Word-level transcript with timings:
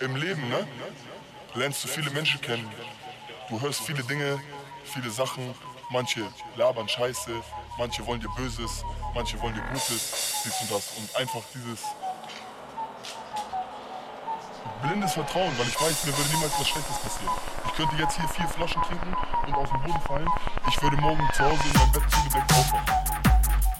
im 0.00 0.16
Leben, 0.16 0.48
ne? 0.48 0.66
Lernst 1.54 1.84
du 1.84 1.88
viele 1.88 2.10
Menschen 2.10 2.40
kennen. 2.40 2.68
Du 3.48 3.60
hörst 3.60 3.80
viele 3.82 4.02
Dinge, 4.04 4.40
viele 4.84 5.10
Sachen. 5.10 5.54
Manche 5.90 6.26
labern 6.56 6.88
Scheiße, 6.88 7.30
manche 7.76 8.06
wollen 8.06 8.20
dir 8.20 8.30
Böses, 8.30 8.82
manche 9.14 9.38
wollen 9.42 9.54
dir 9.54 9.62
Gutes, 9.72 10.40
dies 10.42 10.60
und 10.62 10.70
das. 10.70 10.92
Und 10.96 11.16
einfach 11.16 11.42
dieses 11.54 11.84
blindes 14.82 15.12
Vertrauen, 15.12 15.52
weil 15.58 15.68
ich 15.68 15.80
weiß, 15.80 16.06
mir 16.06 16.16
würde 16.16 16.30
niemals 16.30 16.52
was 16.58 16.68
Schlechtes 16.68 16.98
passieren. 16.98 17.34
Ich 17.66 17.72
könnte 17.74 17.96
jetzt 17.96 18.16
hier 18.16 18.28
vier 18.28 18.48
Flaschen 18.48 18.82
trinken 18.82 19.14
und 19.46 19.54
auf 19.54 19.70
den 19.70 19.82
Boden 19.82 20.00
fallen. 20.02 20.28
Ich 20.68 20.82
würde 20.82 20.96
morgen 20.96 21.28
zu 21.34 21.44
Hause 21.44 21.60
in 21.72 21.78
meinem 21.78 21.92
Bett 21.92 22.02
zugedeckt 22.10 22.52
aufwachen. 22.52 23.02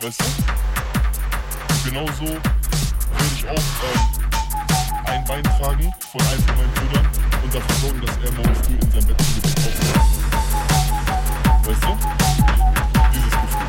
Weißt 0.01 0.21
du? 0.21 0.25
Und 1.69 1.85
genauso 1.85 2.27
würde 2.27 3.35
ich 3.35 3.49
auch 3.49 3.55
ähm, 3.55 4.22
ein 5.07 5.25
Bein 5.25 5.43
tragen 5.43 5.93
von 6.11 6.21
einem 6.21 6.43
von 6.43 6.57
meinen 6.57 6.73
Brüdern 6.75 7.07
und 7.43 7.55
dafür 7.55 7.77
sorgen, 7.77 8.01
dass 8.01 8.17
er 8.17 8.33
morgen 8.33 8.55
früh 8.55 8.75
in 8.75 8.91
seinem 8.91 9.07
Bett 9.07 9.21
zugedeckt 9.21 9.59
aufwacht. 9.59 10.11
Weißt 11.67 11.85
du? 11.85 11.93
Dieses 13.13 13.31
Gefühl. 13.31 13.67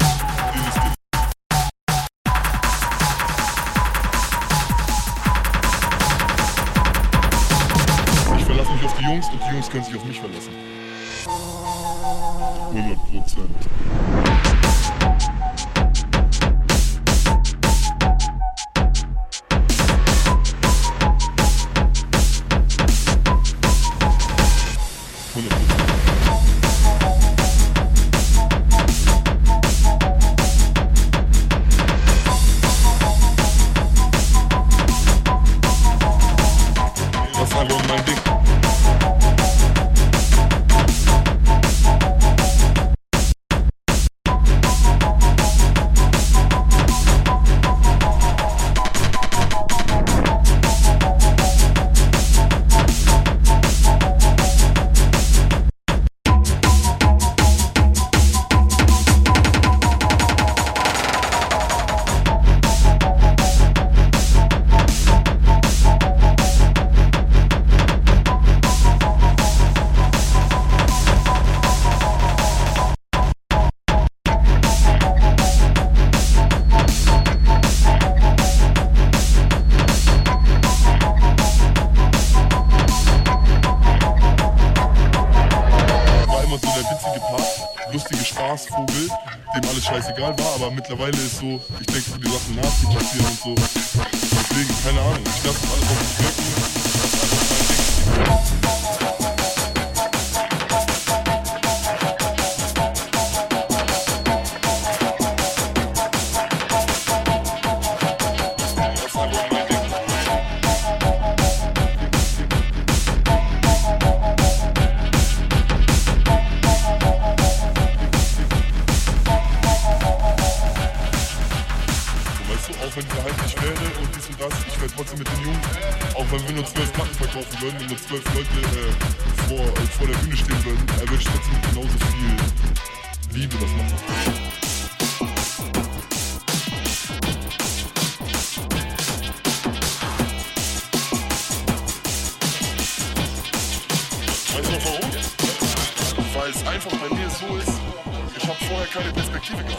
Dieses 0.54 0.74
Gefühl. 0.74 0.94
Ich 8.38 8.46
verlasse 8.46 8.72
mich 8.72 8.84
auf 8.86 8.94
die 8.98 9.04
Jungs 9.04 9.28
und 9.30 9.40
die 9.42 9.50
Jungs 9.54 9.70
können 9.70 9.84
sich 9.84 9.96
auf 9.96 10.06
mich 10.06 10.20
verlassen. 10.20 10.52
100 12.72 12.98
Prozent. 13.12 13.70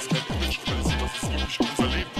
Perspektive 0.09 0.25
gehabt, 0.27 0.27
kein 0.27 0.37
Image. 0.37 0.59
Das 0.67 0.87
ist, 0.87 1.01
das 1.01 1.23
ist 1.23 1.33
wirklich 1.33 1.61
unser 1.61 1.97
Leben. 1.97 2.14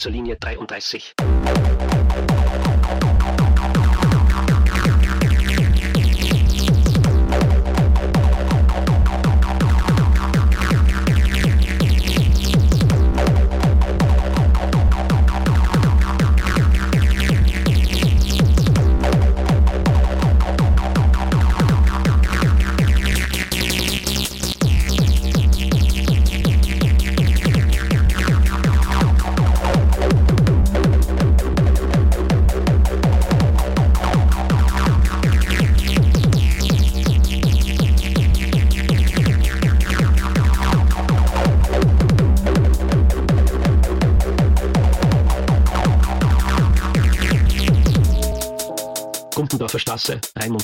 Zur 0.00 0.12
Linie 0.12 0.36
33. 0.36 1.14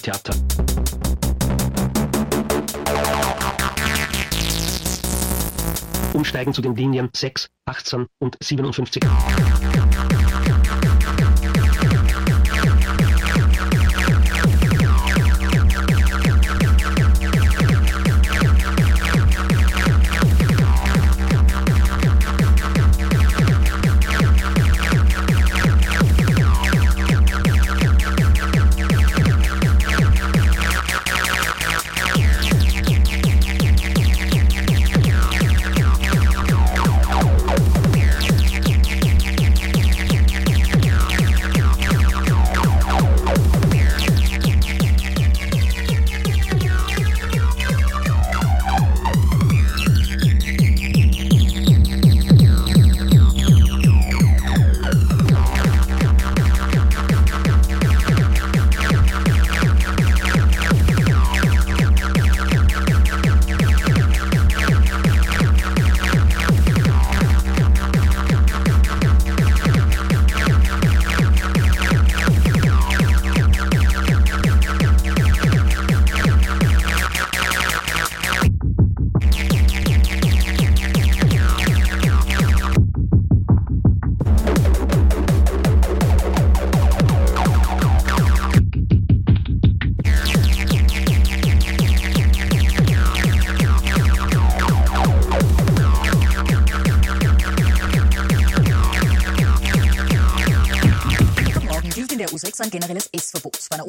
Theater. 0.06 0.34
Umsteigen 6.12 6.54
zu 6.54 6.62
den 6.62 6.76
Linien 6.76 7.10
6, 7.12 7.48
18 7.66 8.06
und 8.20 8.36
57. 8.40 9.02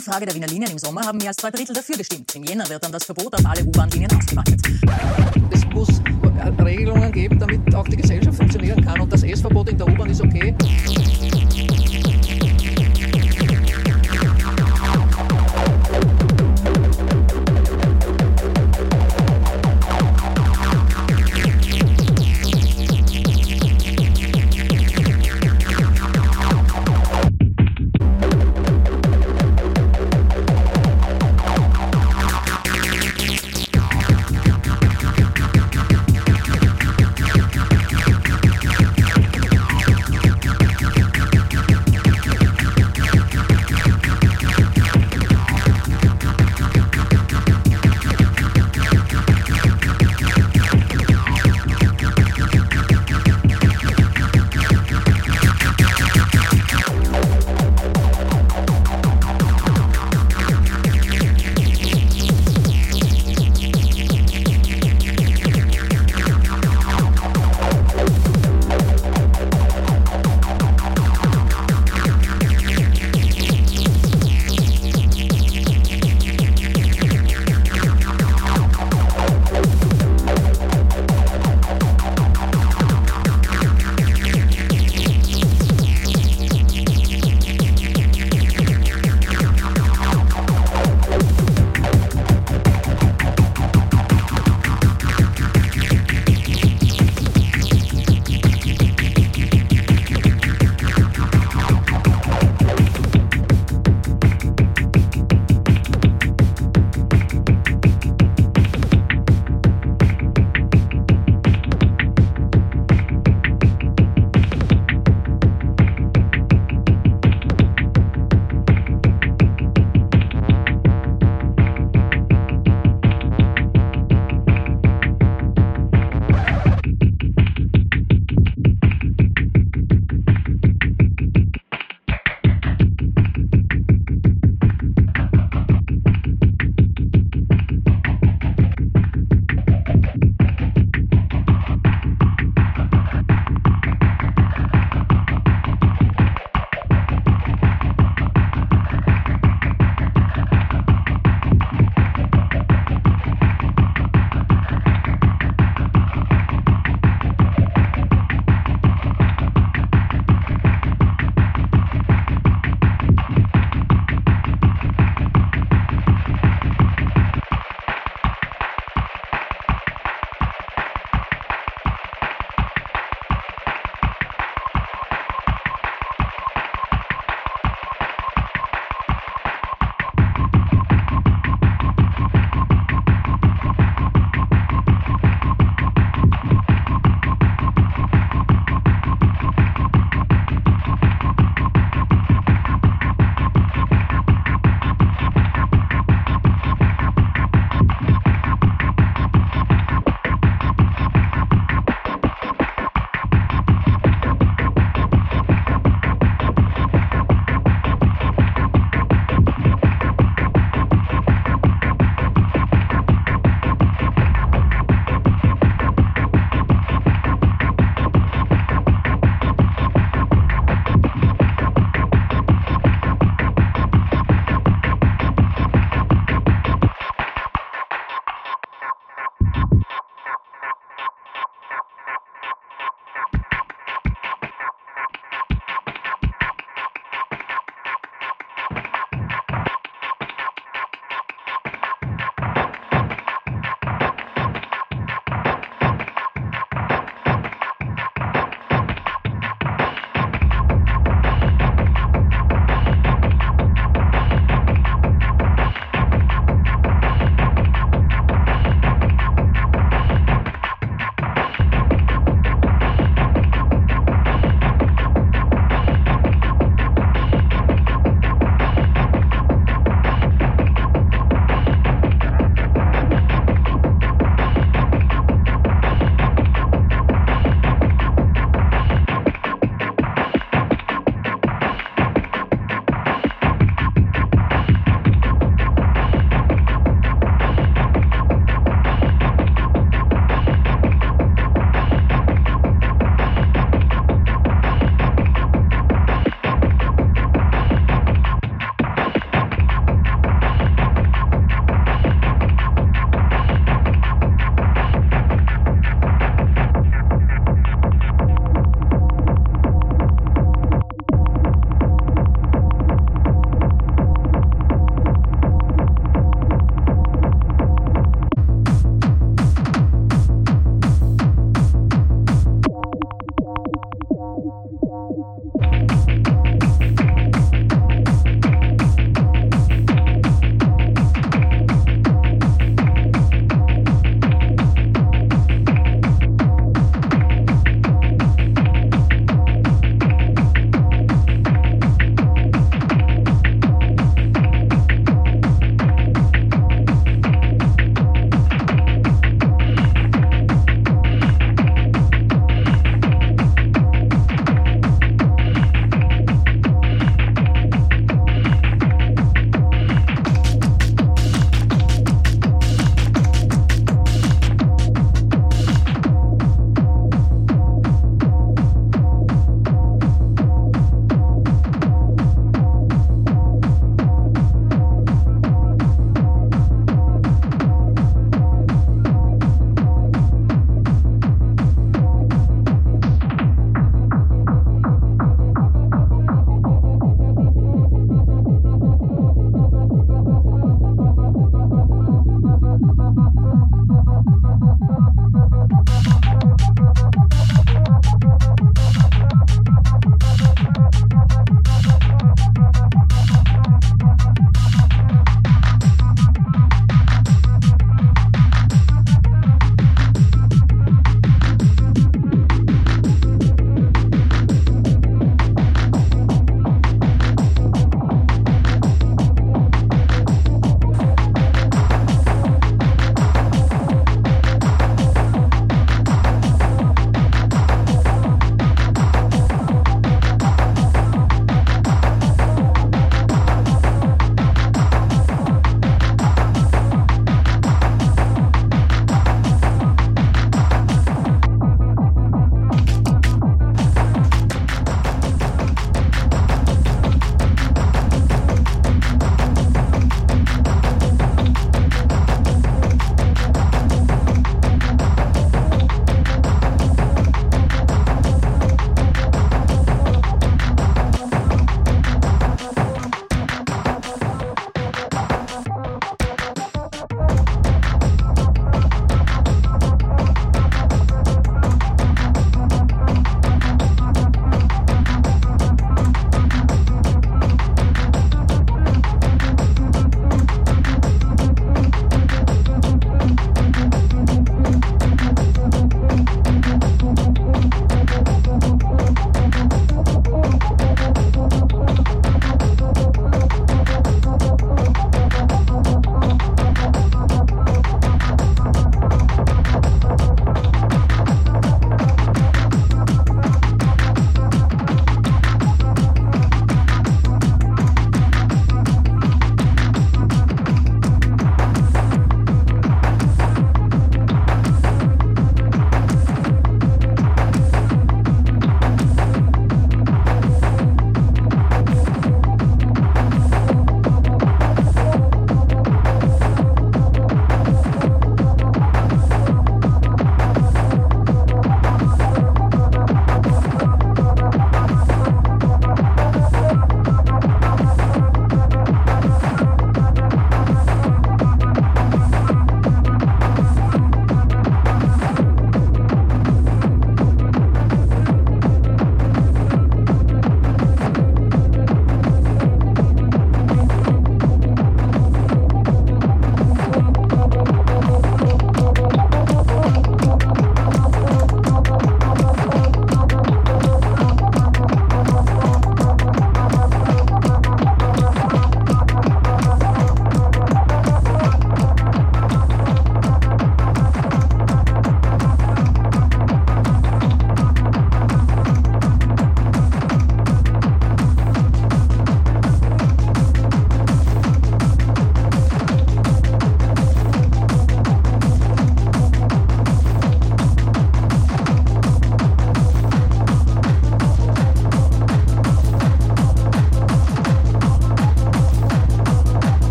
Umfrage 0.00 0.24
der 0.24 0.34
Wiener 0.34 0.46
Linien 0.46 0.70
im 0.70 0.78
Sommer 0.78 1.02
haben 1.02 1.18
mehr 1.18 1.28
als 1.28 1.36
zwei 1.36 1.50
Drittel 1.50 1.74
dafür 1.74 1.94
gestimmt. 1.94 2.34
Im 2.34 2.42
Jänner 2.44 2.66
wird 2.70 2.82
dann 2.82 2.90
das 2.90 3.04
Verbot 3.04 3.34
auf 3.34 3.44
alle 3.44 3.62
U-Bahn-Linien 3.62 4.10
ausgeweitet. 4.16 4.58
Es 5.50 5.62
muss 5.74 6.00
Regelungen 6.64 7.12
geben, 7.12 7.38
damit 7.38 7.74
auch 7.74 7.86
die 7.86 7.96
Gesellschaft 7.96 8.38
funktionieren 8.38 8.82
kann. 8.82 8.98
Und 8.98 9.12
das 9.12 9.22
Essverbot 9.22 9.68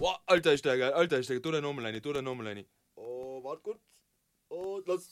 Boah, 0.00 0.18
Alter, 0.24 0.54
ist 0.54 0.64
der 0.64 0.78
geil, 0.78 0.92
Alter, 0.94 1.18
ist 1.18 1.28
der 1.28 1.42
Tu 1.42 1.50
den 1.50 1.64
rein, 1.66 2.00
tu 2.00 2.12
den 2.14 2.26
rein. 2.26 2.64
Oh, 2.94 3.44
warte 3.44 3.60
kurz. 3.62 3.80
Und 4.48 4.86
los. 4.86 5.10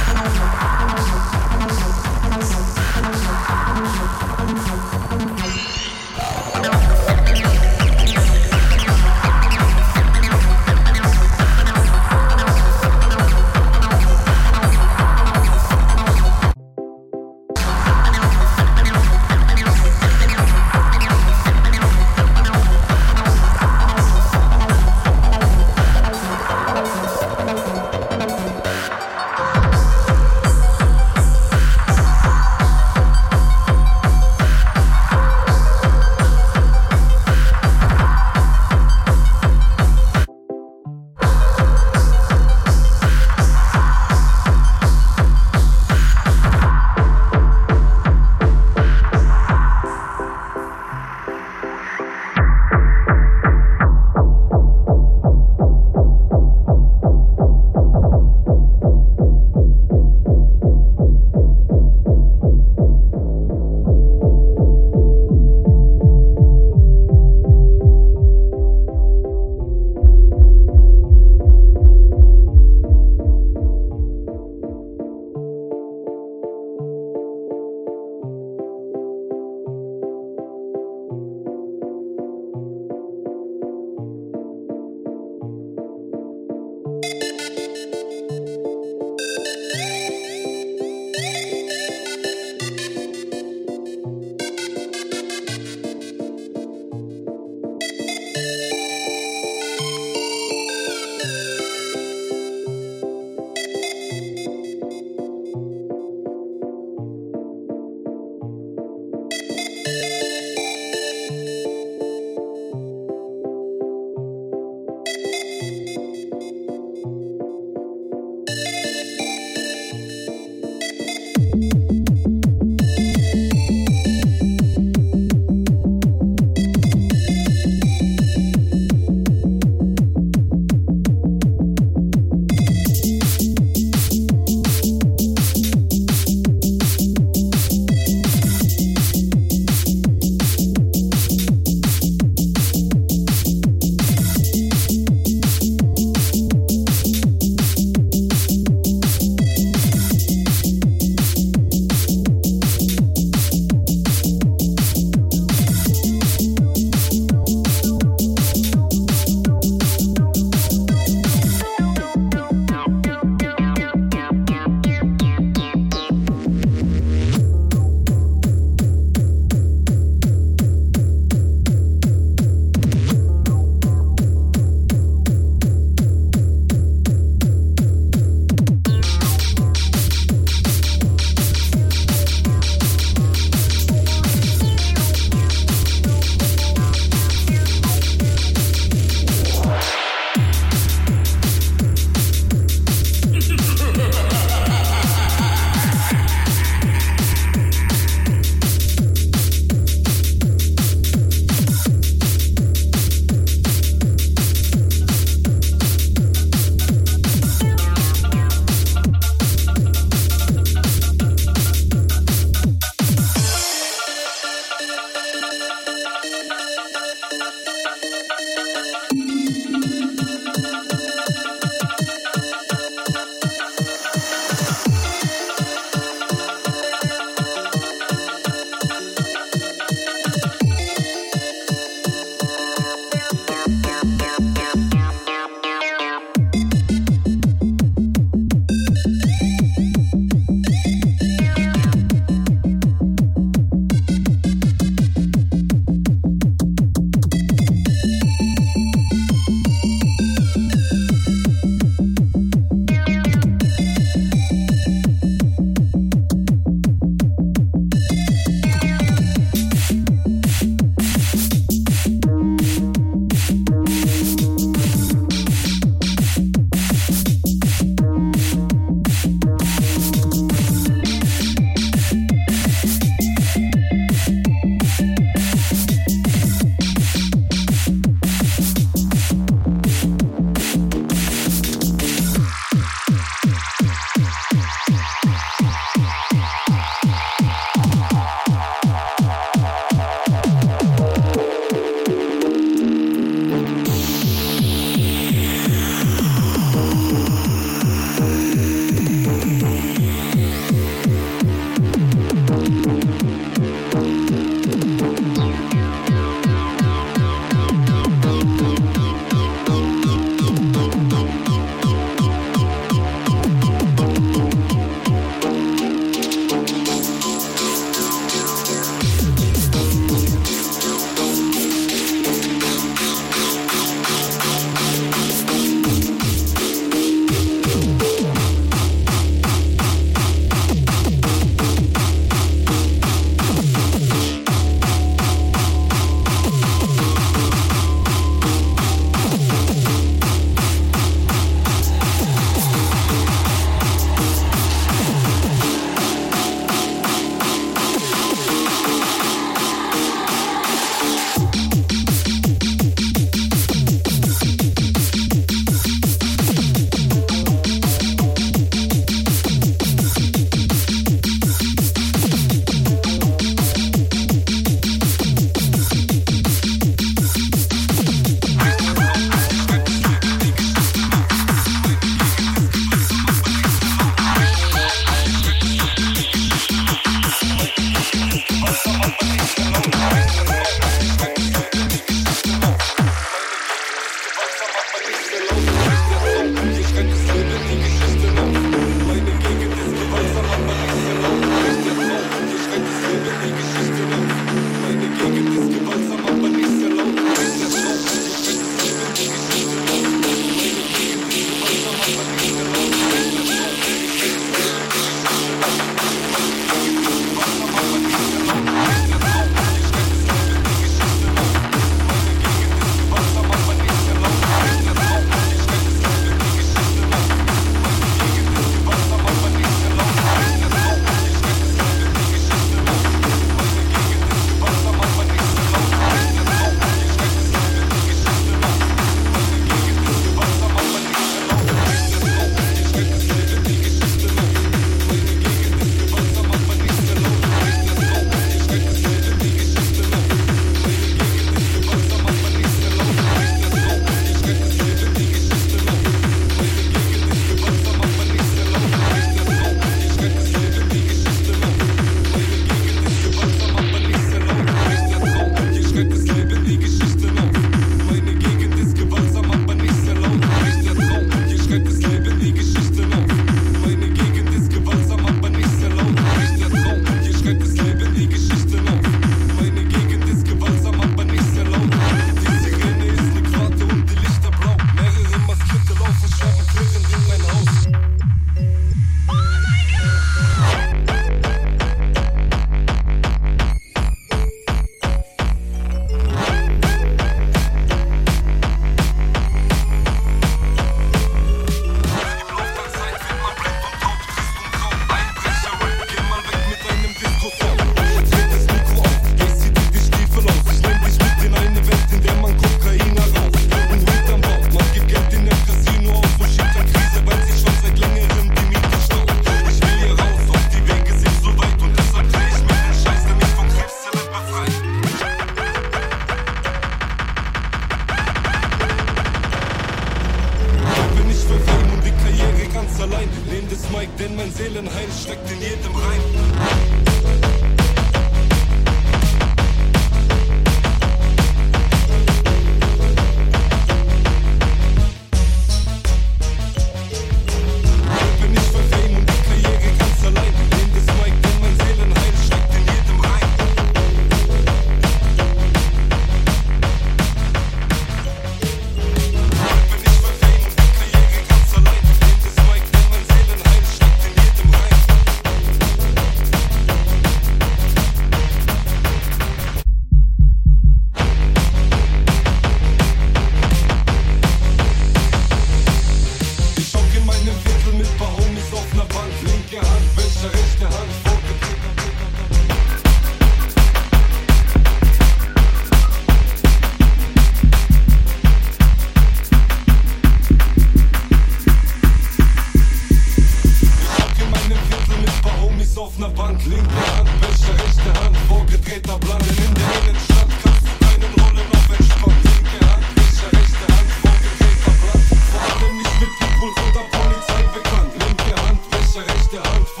Don't 599.71 600.00